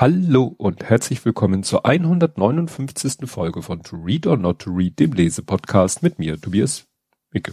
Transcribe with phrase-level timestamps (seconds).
[0.00, 3.28] Hallo und herzlich willkommen zur 159.
[3.28, 6.86] Folge von To Read or Not to Read, dem Lesepodcast mit mir, Tobias
[7.32, 7.52] Micke.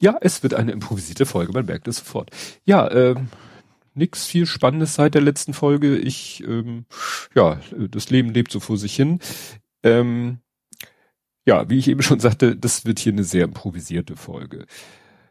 [0.00, 2.30] Ja, es wird eine improvisierte Folge, man merkt es sofort.
[2.64, 3.28] Ja, ähm,
[3.92, 5.98] nix viel Spannendes seit der letzten Folge.
[5.98, 6.86] Ich, ähm,
[7.34, 9.18] ja, das Leben lebt so vor sich hin.
[9.82, 10.38] Ähm,
[11.44, 14.64] ja, wie ich eben schon sagte, das wird hier eine sehr improvisierte Folge.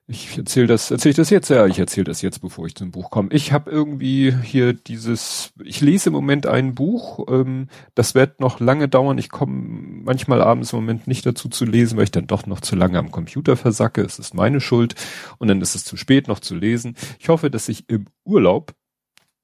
[0.10, 1.50] Ich erzähle das, erzähle ich das jetzt?
[1.50, 3.28] Ja, ich erzähle das jetzt, bevor ich zum Buch komme.
[3.34, 8.62] Ich habe irgendwie hier dieses, ich lese im Moment ein Buch, ähm, das wird noch
[8.62, 9.18] lange dauern.
[9.18, 9.54] Ich komme
[10.06, 13.00] manchmal abends im Moment nicht dazu zu lesen, weil ich dann doch noch zu lange
[13.00, 14.02] am Computer versacke.
[14.02, 14.96] Es ist meine Schuld
[15.40, 16.96] und dann ist es zu spät noch zu lesen.
[17.20, 18.74] Ich hoffe, dass ich im Urlaub,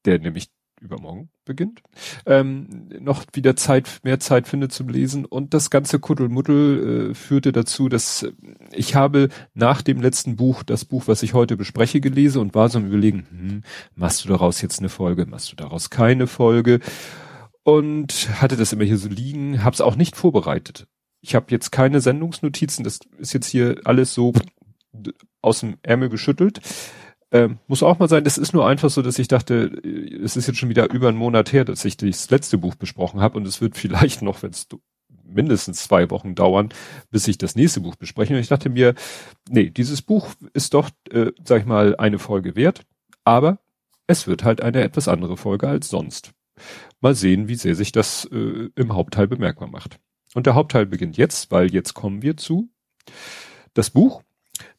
[0.06, 0.48] der nämlich
[0.84, 1.82] übermorgen beginnt,
[2.26, 5.26] ähm, noch wieder Zeit, mehr Zeit finde zum Lesen.
[5.26, 8.28] Und das ganze Kuddelmuddel äh, führte dazu, dass
[8.72, 12.70] ich habe nach dem letzten Buch, das Buch, was ich heute bespreche, gelesen und war
[12.70, 13.62] so am überlegen, hm,
[13.96, 16.80] machst du daraus jetzt eine Folge, machst du daraus keine Folge?
[17.64, 20.88] Und hatte das immer hier so liegen, hab's auch nicht vorbereitet.
[21.22, 24.34] Ich habe jetzt keine Sendungsnotizen, das ist jetzt hier alles so
[25.42, 26.60] aus dem Ärmel geschüttelt.
[27.34, 30.38] Ähm, muss auch mal sein, das ist nur einfach so, dass ich dachte, äh, es
[30.38, 33.38] ist jetzt schon wieder über einen Monat her, dass ich das letzte Buch besprochen habe
[33.38, 34.68] und es wird vielleicht noch, wenn es
[35.24, 36.70] mindestens zwei Wochen dauern,
[37.10, 38.36] bis ich das nächste Buch bespreche.
[38.36, 38.94] Und ich dachte mir,
[39.50, 42.86] nee, dieses Buch ist doch, äh, sag ich mal, eine Folge wert,
[43.24, 43.58] aber
[44.06, 46.34] es wird halt eine etwas andere Folge als sonst.
[47.02, 50.00] Mal sehen, wie sehr sich das äh, im Hauptteil bemerkbar macht.
[50.36, 52.70] Und der Hauptteil beginnt jetzt, weil jetzt kommen wir zu
[53.74, 54.22] das Buch.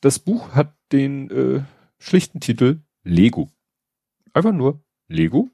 [0.00, 1.62] Das Buch hat den äh,
[2.04, 3.50] schlichten Titel Lego.
[4.34, 5.50] Einfach nur Lego.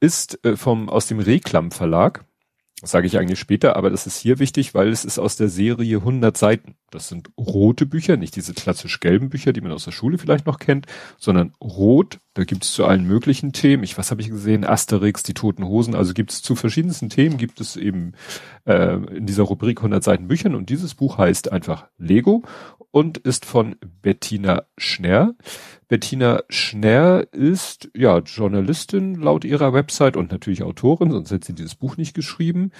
[0.00, 2.24] Ist äh, vom, aus dem Reklam Verlag.
[2.84, 5.98] Sage ich eigentlich später, aber das ist hier wichtig, weil es ist aus der Serie
[5.98, 6.74] 100 Seiten.
[6.90, 10.46] Das sind rote Bücher, nicht diese klassisch gelben Bücher, die man aus der Schule vielleicht
[10.46, 10.86] noch kennt,
[11.18, 12.18] sondern rot.
[12.34, 13.82] Da gibt es zu allen möglichen Themen.
[13.82, 14.64] Ich, was habe ich gesehen?
[14.64, 15.94] Asterix, die Toten Hosen.
[15.94, 18.12] Also gibt es zu verschiedensten Themen, gibt es eben
[18.64, 20.54] äh, in dieser Rubrik 100 Seiten Büchern.
[20.54, 22.42] Und dieses Buch heißt einfach Lego
[22.90, 25.34] und ist von Bettina Schnerr.
[25.94, 31.76] Bettina Schnerr ist ja Journalistin laut ihrer Website und natürlich Autorin, sonst hätte sie dieses
[31.76, 32.72] Buch nicht geschrieben.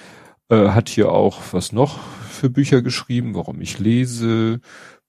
[0.49, 1.97] Äh, hat hier auch was noch
[2.29, 4.59] für Bücher geschrieben, warum ich lese,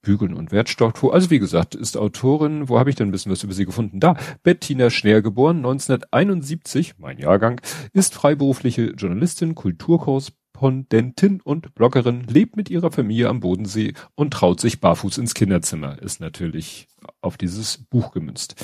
[0.01, 1.03] Bügeln und Wertstoff.
[1.03, 2.69] Also wie gesagt, ist Autorin.
[2.69, 3.99] Wo habe ich denn ein bisschen was über sie gefunden?
[3.99, 7.59] Da, Bettina Schner, geboren 1971, mein Jahrgang,
[7.91, 14.59] ist freiberufliche Journalistin, Kulturkurs, Korrespondentin und Bloggerin, lebt mit ihrer Familie am Bodensee und traut
[14.59, 16.01] sich barfuß ins Kinderzimmer.
[16.01, 16.87] Ist natürlich
[17.21, 18.55] auf dieses Buch gemünzt.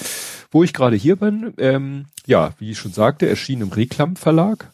[0.51, 4.71] Wo ich gerade hier bin, ähm, ja, wie ich schon sagte, erschien im Reklam Verlag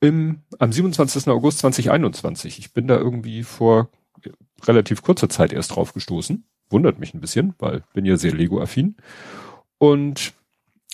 [0.00, 1.28] im, am 27.
[1.28, 2.58] August 2021.
[2.58, 3.88] Ich bin da irgendwie vor
[4.64, 6.44] relativ kurzer Zeit erst drauf gestoßen.
[6.68, 8.96] Wundert mich ein bisschen, weil bin ja sehr Lego-affin.
[9.78, 10.32] Und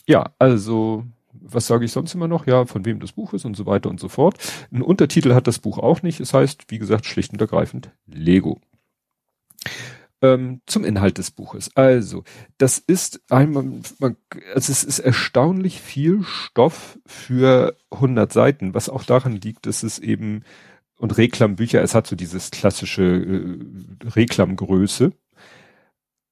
[0.06, 1.04] ja, also
[1.50, 2.46] was sage ich sonst immer noch?
[2.46, 4.38] Ja, von wem das Buch ist und so weiter und so fort.
[4.72, 6.20] Ein Untertitel hat das Buch auch nicht.
[6.20, 8.60] Es heißt, wie gesagt, schlicht und ergreifend Lego.
[10.20, 11.70] Ähm, zum Inhalt des Buches.
[11.76, 12.24] Also,
[12.58, 13.64] das ist einmal,
[14.00, 14.16] man,
[14.52, 20.00] also es ist erstaunlich viel Stoff für 100 Seiten, was auch daran liegt, dass es
[20.00, 20.42] eben
[20.98, 25.12] und Reklambücher, es hat so dieses klassische äh, Reklamgröße.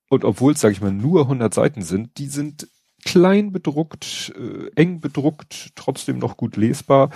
[0.08, 2.68] Und obwohl es, sage ich mal, nur 100 Seiten sind, die sind
[3.06, 7.10] klein bedruckt, äh, eng bedruckt, trotzdem noch gut lesbar.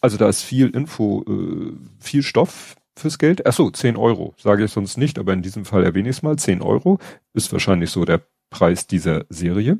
[0.00, 3.46] Also da ist viel Info, äh, viel Stoff fürs Geld.
[3.46, 6.22] Ach so, 10 Euro, sage ich sonst nicht, aber in diesem Fall erwähne ich es
[6.22, 6.36] mal.
[6.36, 6.98] 10 Euro
[7.32, 9.78] ist wahrscheinlich so der Preis dieser Serie.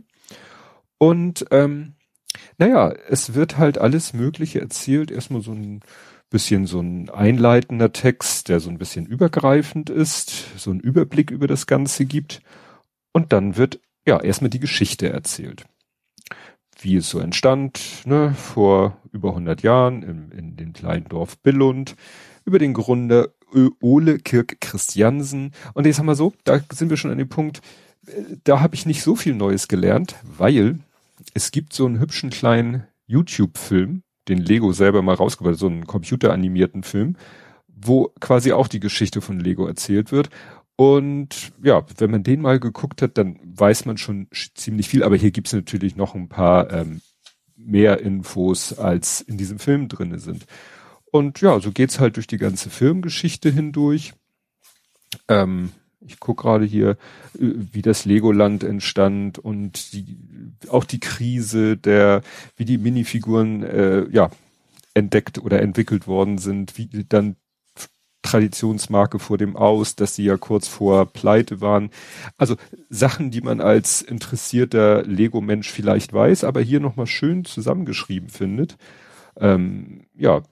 [0.99, 1.95] Und ähm,
[2.57, 5.11] naja, es wird halt alles Mögliche erzählt.
[5.11, 5.81] Erstmal so ein
[6.31, 11.47] bisschen so ein einleitender Text, der so ein bisschen übergreifend ist, so einen Überblick über
[11.47, 12.41] das Ganze gibt.
[13.13, 15.65] Und dann wird ja, erstmal die Geschichte erzählt.
[16.81, 21.95] Wie es so entstand, ne, vor über 100 Jahren im, in dem kleinen Dorf Billund,
[22.45, 23.29] über den Gründer
[23.81, 25.53] Ole Kirk Christiansen.
[25.75, 27.61] Und jetzt haben wir so, da sind wir schon an dem Punkt,
[28.07, 30.79] äh, da habe ich nicht so viel Neues gelernt, weil
[31.35, 36.83] es gibt so einen hübschen kleinen YouTube-Film, den Lego selber mal rausgebracht, so einen computeranimierten
[36.83, 37.17] Film,
[37.69, 40.31] wo quasi auch die Geschichte von Lego erzählt wird.
[40.77, 45.03] Und ja, wenn man den mal geguckt hat, dann weiß man schon ziemlich viel.
[45.03, 47.01] Aber hier gibt's natürlich noch ein paar ähm,
[47.57, 50.47] mehr Infos, als in diesem Film drinne sind.
[51.11, 54.15] Und ja, so geht's halt durch die ganze Filmgeschichte hindurch.
[55.29, 56.91] Ähm, ich guck gerade hier,
[57.39, 60.17] äh, wie das Legoland entstand und die,
[60.69, 62.23] auch die Krise der,
[62.57, 64.31] wie die Minifiguren äh, ja
[64.95, 67.37] entdeckt oder entwickelt worden sind, wie dann
[68.23, 71.91] Traditionsmarke vor dem Aus, dass sie ja kurz vor Pleite waren.
[72.39, 72.57] Also
[72.89, 78.77] Sachen, die man als interessierter Lego-Mensch vielleicht weiß, aber hier nochmal schön zusammengeschrieben findet.
[79.37, 80.43] Ähm, ja,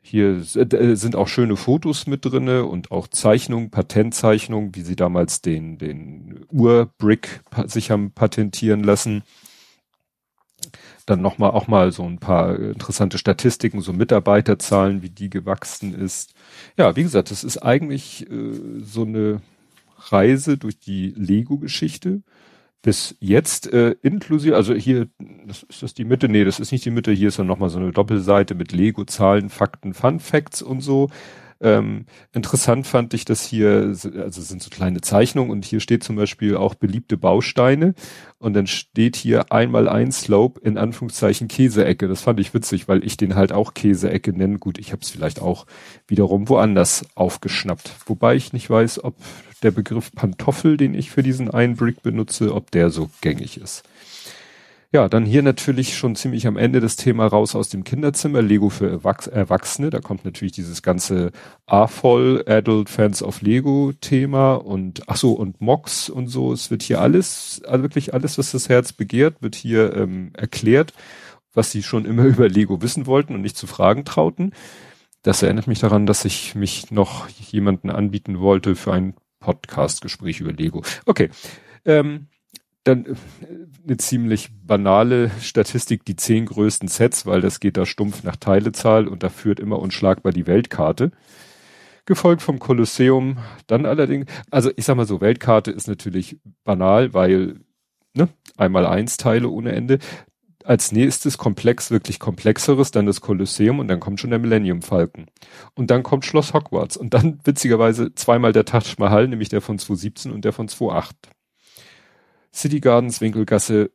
[0.00, 5.40] hier äh, sind auch schöne Fotos mit drinne und auch Zeichnungen, Patentzeichnungen, wie sie damals
[5.40, 9.22] den, den Urbrick sich haben patentieren lassen.
[11.06, 16.34] Dann nochmal auch mal so ein paar interessante Statistiken, so Mitarbeiterzahlen, wie die gewachsen ist.
[16.76, 19.40] Ja, wie gesagt, das ist eigentlich äh, so eine
[20.10, 22.22] Reise durch die Lego-Geschichte
[22.82, 25.06] bis jetzt äh, inklusive, also hier,
[25.46, 26.28] das, ist das die Mitte?
[26.28, 29.04] Nee, das ist nicht die Mitte, hier ist dann nochmal so eine Doppelseite mit Lego,
[29.04, 31.08] Zahlen, Fakten, Fun Facts und so.
[31.62, 36.16] Ähm, interessant fand ich, dass hier, also sind so kleine Zeichnungen und hier steht zum
[36.16, 37.94] Beispiel auch beliebte Bausteine
[38.38, 42.08] und dann steht hier einmal ein Slope in Anführungszeichen Käseecke.
[42.08, 44.58] Das fand ich witzig, weil ich den halt auch Käseecke nenne.
[44.58, 45.66] Gut, ich habe es vielleicht auch
[46.08, 47.92] wiederum woanders aufgeschnappt.
[48.06, 49.14] Wobei ich nicht weiß, ob
[49.62, 53.84] der Begriff Pantoffel, den ich für diesen einen Brick benutze, ob der so gängig ist.
[54.94, 58.68] Ja, dann hier natürlich schon ziemlich am Ende das Thema raus aus dem Kinderzimmer, Lego
[58.68, 59.88] für Erwachs Erwachsene.
[59.88, 61.32] Da kommt natürlich dieses ganze
[61.64, 66.52] A-Voll, Adult Fans of Lego Thema und ach so, und Mox und so.
[66.52, 70.92] Es wird hier alles, also wirklich alles, was das Herz begehrt, wird hier ähm, erklärt,
[71.54, 74.52] was sie schon immer über Lego wissen wollten und nicht zu fragen trauten.
[75.22, 80.52] Das erinnert mich daran, dass ich mich noch jemanden anbieten wollte für ein Podcast-Gespräch über
[80.52, 80.82] Lego.
[81.06, 81.30] Okay.
[81.86, 82.28] Ähm,
[82.84, 83.14] dann äh,
[83.84, 89.08] eine ziemlich banale Statistik, die zehn größten Sets, weil das geht da stumpf nach Teilezahl
[89.08, 91.12] und da führt immer unschlagbar die Weltkarte.
[92.04, 93.38] Gefolgt vom Kolosseum,
[93.68, 97.60] dann allerdings, also ich sag mal so, Weltkarte ist natürlich banal, weil,
[98.14, 99.98] ne, einmal eins Teile ohne Ende.
[100.64, 105.26] Als nächstes komplex, wirklich komplexeres, dann das Kolosseum und dann kommt schon der Millennium Falken.
[105.74, 109.78] Und dann kommt Schloss Hogwarts und dann witzigerweise zweimal der Taj Mahal, nämlich der von
[109.78, 111.30] 2017 und der von 2008.
[112.54, 113.90] City Gardens, Winkelgasse,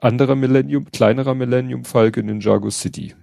[0.00, 3.14] anderer Millennium, kleinerer Millennium Falke, Ninjago City.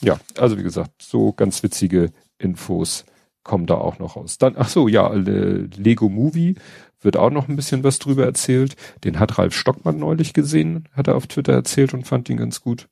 [0.00, 3.04] Ja, also wie gesagt, so ganz witzige Infos
[3.42, 4.38] kommen da auch noch raus.
[4.38, 6.56] Dann, ach so, ja, Lego Movie
[7.00, 8.76] wird auch noch ein bisschen was drüber erzählt.
[9.04, 12.60] Den hat Ralf Stockmann neulich gesehen, hat er auf Twitter erzählt und fand ihn ganz
[12.60, 12.88] gut.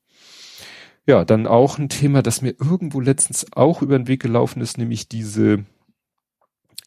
[1.05, 4.77] Ja, dann auch ein Thema, das mir irgendwo letztens auch über den Weg gelaufen ist,
[4.77, 5.63] nämlich diese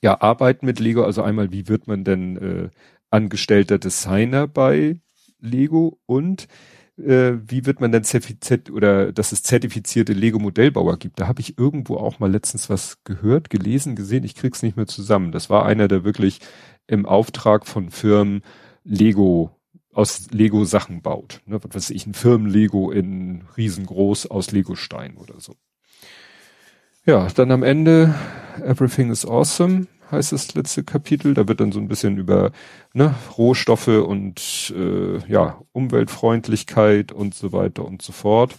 [0.02, 1.04] ja, Arbeit mit Lego.
[1.04, 2.70] Also einmal, wie wird man denn äh,
[3.10, 5.00] angestellter Designer bei
[5.40, 6.48] Lego und
[6.96, 11.20] äh, wie wird man denn zertifiziert oder dass es zertifizierte Lego-Modellbauer gibt.
[11.20, 14.24] Da habe ich irgendwo auch mal letztens was gehört, gelesen, gesehen.
[14.24, 15.32] Ich krieg's nicht mehr zusammen.
[15.32, 16.40] Das war einer, der wirklich
[16.86, 18.42] im Auftrag von Firmen
[18.84, 19.56] Lego
[19.92, 21.40] aus Lego Sachen baut.
[21.46, 25.54] Ne, was weiß ich, ein Firmen-Lego in riesengroß aus Lego-Stein oder so.
[27.06, 28.14] Ja, dann am Ende
[28.62, 31.34] Everything is Awesome heißt das letzte Kapitel.
[31.34, 32.52] Da wird dann so ein bisschen über
[32.92, 38.56] ne, Rohstoffe und äh, ja, Umweltfreundlichkeit und so weiter und so fort.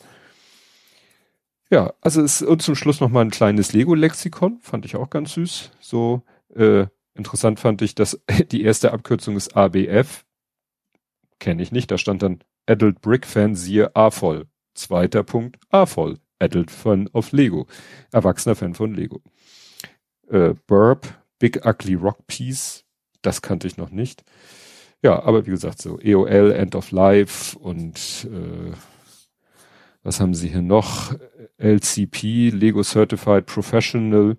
[1.69, 5.33] Ja, also es und zum Schluss noch mal ein kleines Lego-Lexikon, fand ich auch ganz
[5.33, 5.71] süß.
[5.79, 6.21] So
[6.53, 8.21] äh, interessant fand ich, dass
[8.51, 10.25] die erste Abkürzung ist ABF.
[11.39, 14.47] Kenne ich nicht, da stand dann Adult Brick Fan siehe A-Voll.
[14.73, 16.17] Zweiter Punkt A-Voll.
[16.39, 17.67] Adult Fan of Lego.
[18.11, 19.21] Erwachsener Fan von Lego.
[20.29, 22.85] Äh, Burp Big Ugly Rock Piece,
[23.23, 24.23] das kannte ich noch nicht.
[25.01, 28.71] Ja, aber wie gesagt, so EOL, End of Life und äh,
[30.03, 31.15] was haben sie hier noch?
[31.57, 34.37] LCP, Lego Certified Professional,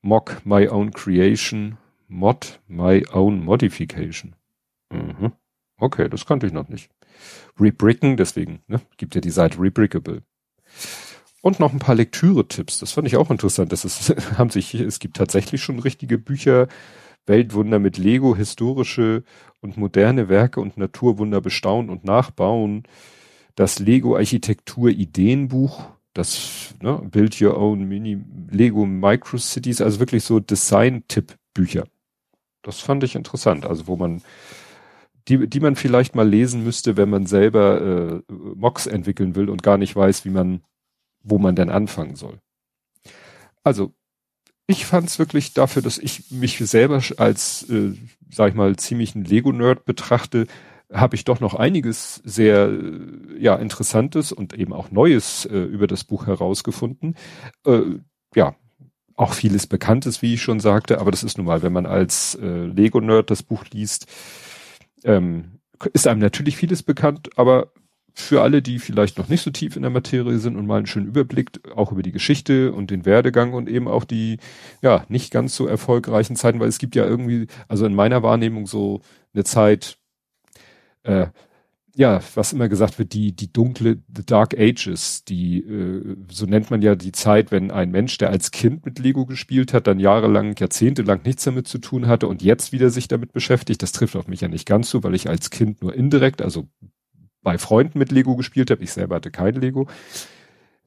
[0.00, 4.34] Mock My Own Creation, Mod My Own Modification.
[4.90, 5.32] Mhm.
[5.78, 6.90] Okay, das kannte ich noch nicht.
[7.60, 10.24] Rebricken, deswegen, ne, gibt ja die Seite Rebrickable.
[11.42, 12.78] Und noch ein paar Lektüre-Tipps.
[12.78, 13.72] Das fand ich auch interessant.
[13.72, 16.68] Das ist, haben sich, es gibt tatsächlich schon richtige Bücher,
[17.26, 19.24] Weltwunder mit Lego, historische
[19.60, 22.84] und moderne Werke und Naturwunder bestaunen und nachbauen.
[23.54, 25.84] Das Lego Architektur Ideenbuch,
[26.14, 31.84] das ne, Build Your Own Mini Lego Micro Cities, also wirklich so Design-Tipp-Bücher.
[32.62, 33.66] Das fand ich interessant.
[33.66, 34.22] Also wo man
[35.28, 39.62] die, die man vielleicht mal lesen müsste, wenn man selber äh, Mocks entwickeln will und
[39.62, 40.62] gar nicht weiß, wie man
[41.22, 42.38] wo man denn anfangen soll.
[43.64, 43.92] Also,
[44.66, 47.92] ich fand es wirklich dafür, dass ich mich selber als, äh,
[48.30, 50.46] sag ich mal, ziemlichen Lego-Nerd betrachte,
[50.92, 55.86] habe ich doch noch einiges sehr äh, ja interessantes und eben auch Neues äh, über
[55.86, 57.16] das Buch herausgefunden.
[57.66, 57.82] Äh,
[58.34, 58.54] ja,
[59.16, 62.34] auch vieles Bekanntes, wie ich schon sagte, aber das ist nun mal, wenn man als
[62.36, 64.06] äh, Lego-Nerd das Buch liest,
[65.04, 65.58] ähm,
[65.92, 67.71] ist einem natürlich vieles bekannt, aber
[68.14, 70.86] für alle, die vielleicht noch nicht so tief in der Materie sind und mal einen
[70.86, 74.38] schönen Überblick auch über die Geschichte und den Werdegang und eben auch die,
[74.82, 78.66] ja, nicht ganz so erfolgreichen Zeiten, weil es gibt ja irgendwie, also in meiner Wahrnehmung
[78.66, 79.00] so
[79.34, 79.98] eine Zeit,
[81.04, 81.28] äh,
[81.94, 86.70] ja, was immer gesagt wird, die, die dunkle, the Dark Ages, die, äh, so nennt
[86.70, 90.00] man ja die Zeit, wenn ein Mensch, der als Kind mit Lego gespielt hat, dann
[90.00, 94.16] jahrelang, jahrzehntelang nichts damit zu tun hatte und jetzt wieder sich damit beschäftigt, das trifft
[94.16, 96.68] auf mich ja nicht ganz so, weil ich als Kind nur indirekt, also
[97.42, 99.88] bei Freunden mit Lego gespielt habe, ich selber hatte kein Lego,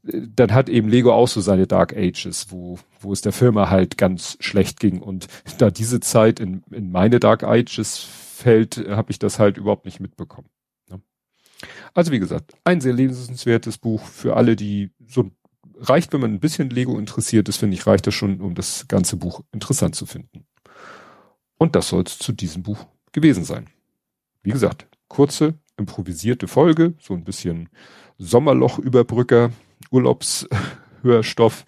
[0.03, 3.97] dann hat eben Lego auch so seine Dark Ages, wo, wo es der Firma halt
[3.97, 5.01] ganz schlecht ging.
[5.01, 9.85] Und da diese Zeit in, in meine Dark Ages fällt, habe ich das halt überhaupt
[9.85, 10.49] nicht mitbekommen.
[10.89, 11.01] Ne?
[11.93, 15.31] Also wie gesagt, ein sehr lesenswertes Buch für alle, die so
[15.79, 18.87] reicht, wenn man ein bisschen Lego interessiert ist, finde ich, reicht das schon, um das
[18.87, 20.45] ganze Buch interessant zu finden.
[21.57, 23.67] Und das soll es zu diesem Buch gewesen sein.
[24.43, 27.69] Wie gesagt, kurze, improvisierte Folge, so ein bisschen
[28.17, 29.51] Sommerloch-Überbrücker,
[29.91, 31.65] Urlaubshörstoff.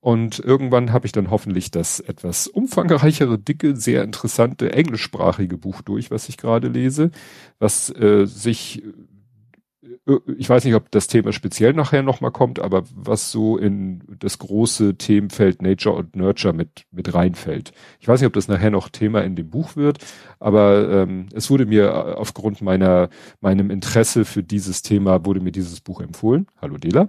[0.00, 6.10] Und irgendwann habe ich dann hoffentlich das etwas umfangreichere, dicke, sehr interessante englischsprachige Buch durch,
[6.10, 7.10] was ich gerade lese,
[7.58, 8.82] was äh, sich
[10.38, 14.38] ich weiß nicht, ob das Thema speziell nachher nochmal kommt, aber was so in das
[14.38, 17.72] große Themenfeld Nature und Nurture mit, mit reinfällt.
[18.00, 19.98] Ich weiß nicht, ob das nachher noch Thema in dem Buch wird,
[20.38, 23.08] aber ähm, es wurde mir aufgrund meiner,
[23.40, 26.46] meinem Interesse für dieses Thema, wurde mir dieses Buch empfohlen.
[26.60, 27.08] Hallo Dela.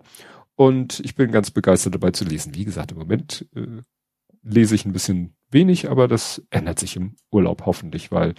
[0.55, 2.55] Und ich bin ganz begeistert dabei zu lesen.
[2.55, 3.81] Wie gesagt, im Moment äh,
[4.41, 8.33] lese ich ein bisschen wenig, aber das ändert sich im Urlaub hoffentlich, weil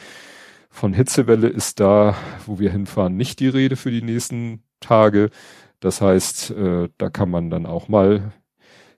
[0.79, 2.17] von Hitzewelle ist da,
[2.47, 5.31] wo wir hinfahren, nicht die Rede für die nächsten Tage.
[5.81, 8.33] Das heißt, äh, da kann man dann auch mal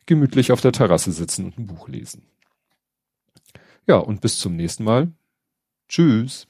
[0.04, 2.26] gemütlich auf der Terrasse sitzen und ein Buch lesen.
[3.86, 5.10] Ja, und bis zum nächsten Mal.
[5.88, 6.46] Tschüss.